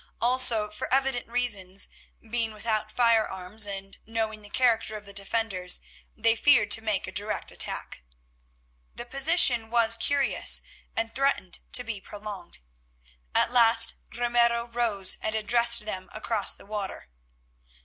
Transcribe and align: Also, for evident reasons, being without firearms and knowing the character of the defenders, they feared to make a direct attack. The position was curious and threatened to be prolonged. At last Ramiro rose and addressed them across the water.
Also, 0.19 0.71
for 0.71 0.91
evident 0.91 1.27
reasons, 1.27 1.87
being 2.27 2.55
without 2.55 2.91
firearms 2.91 3.67
and 3.67 3.99
knowing 4.07 4.41
the 4.41 4.49
character 4.49 4.97
of 4.97 5.05
the 5.05 5.13
defenders, 5.13 5.79
they 6.17 6.35
feared 6.35 6.71
to 6.71 6.81
make 6.81 7.05
a 7.05 7.11
direct 7.11 7.51
attack. 7.51 8.01
The 8.95 9.05
position 9.05 9.69
was 9.69 9.95
curious 9.95 10.63
and 10.95 11.13
threatened 11.13 11.59
to 11.73 11.83
be 11.83 12.01
prolonged. 12.01 12.57
At 13.35 13.51
last 13.51 13.93
Ramiro 14.17 14.65
rose 14.65 15.17
and 15.21 15.35
addressed 15.35 15.85
them 15.85 16.09
across 16.13 16.51
the 16.55 16.65
water. 16.65 17.07